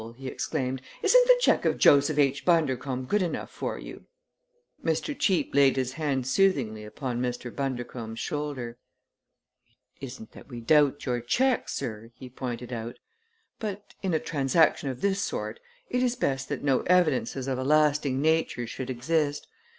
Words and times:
he 0.17 0.27
exclaimed. 0.27 0.81
"Isn't 1.03 1.27
the 1.27 1.37
check 1.41 1.63
of 1.63 1.77
Joseph 1.77 2.17
H. 2.17 2.43
Bundercombe 2.43 3.07
good 3.07 3.21
enough 3.21 3.51
for 3.51 3.77
you?" 3.77 4.05
Mr. 4.83 5.15
Cheape 5.15 5.53
laid 5.53 5.75
his 5.75 5.93
hand 5.93 6.25
soothingly 6.25 6.83
upon 6.83 7.21
Mr. 7.21 7.55
Bundercombe's 7.55 8.17
shoulder. 8.19 8.79
"It 9.99 10.05
isn't 10.07 10.31
that 10.31 10.49
we 10.49 10.59
doubt 10.59 11.05
your 11.05 11.21
check, 11.21 11.69
sir," 11.69 12.09
he 12.15 12.31
pointed 12.31 12.73
out; 12.73 12.97
"but 13.59 13.93
in 14.01 14.15
a 14.15 14.19
transaction 14.19 14.89
of 14.89 15.01
this 15.01 15.21
sort 15.21 15.59
it 15.87 16.01
is 16.01 16.15
best 16.15 16.49
that 16.49 16.63
no 16.63 16.81
evidences 16.87 17.47
of 17.47 17.59
a 17.59 17.63
lasting 17.63 18.23
nature 18.23 18.65
should 18.65 18.89
exist. 18.89 19.45